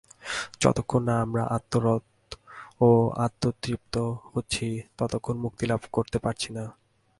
যতক্ষণ 0.61 1.01
না 1.07 1.15
আমরা 1.21 1.43
আত্মরত 1.57 2.05
ও 2.81 2.89
আত্মতৃপ্ত 3.25 3.95
হচ্ছি, 4.33 4.67
ততক্ষণ 4.97 5.35
মুক্তিলাভ 5.37 5.81
করতে 5.91 6.17
পারছি 6.19 6.49
না। 6.57 6.63